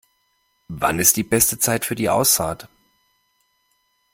[0.71, 2.67] Wann ist die beste Zeit für die Aussaat?